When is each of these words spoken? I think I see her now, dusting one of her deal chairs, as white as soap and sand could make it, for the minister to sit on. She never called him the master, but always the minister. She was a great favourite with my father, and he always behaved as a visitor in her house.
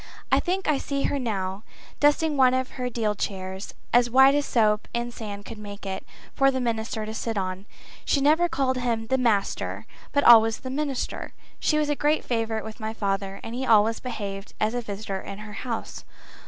I 0.31 0.39
think 0.39 0.67
I 0.67 0.79
see 0.79 1.03
her 1.03 1.19
now, 1.19 1.61
dusting 1.99 2.35
one 2.35 2.55
of 2.55 2.71
her 2.71 2.89
deal 2.89 3.13
chairs, 3.13 3.75
as 3.93 4.09
white 4.09 4.33
as 4.33 4.47
soap 4.47 4.87
and 4.95 5.13
sand 5.13 5.45
could 5.45 5.59
make 5.59 5.85
it, 5.85 6.03
for 6.33 6.49
the 6.49 6.59
minister 6.59 7.05
to 7.05 7.13
sit 7.13 7.37
on. 7.37 7.67
She 8.03 8.19
never 8.19 8.49
called 8.49 8.77
him 8.77 9.05
the 9.05 9.19
master, 9.19 9.85
but 10.11 10.23
always 10.23 10.61
the 10.61 10.71
minister. 10.71 11.33
She 11.59 11.77
was 11.77 11.87
a 11.89 11.95
great 11.95 12.25
favourite 12.25 12.63
with 12.65 12.79
my 12.79 12.95
father, 12.95 13.39
and 13.43 13.53
he 13.53 13.63
always 13.63 13.99
behaved 13.99 14.55
as 14.59 14.73
a 14.73 14.81
visitor 14.81 15.21
in 15.21 15.37
her 15.37 15.53
house. 15.53 16.03